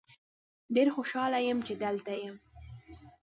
[0.75, 2.35] ډیر خوشحال یم چې دلته یم.